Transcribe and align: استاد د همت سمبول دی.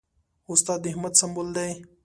استاد 0.51 0.79
د 0.81 0.85
همت 0.95 1.13
سمبول 1.21 1.47
دی. 1.57 1.71